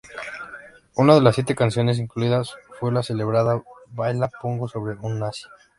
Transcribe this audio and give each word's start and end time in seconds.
Una 0.95 1.13
de 1.13 1.21
las 1.21 1.35
siete 1.35 1.53
canciones 1.53 1.99
incluidas 1.99 2.55
fue 2.79 2.91
la 2.91 3.03
celebrada 3.03 3.61
"Baila 3.89 4.31
pogo 4.41 4.67
sobre 4.67 4.95
un 4.95 5.19
nazi". 5.19 5.43